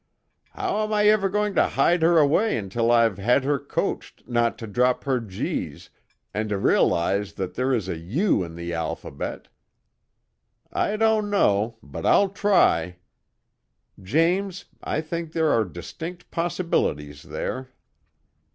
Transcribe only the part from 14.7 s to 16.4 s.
I think there are distinct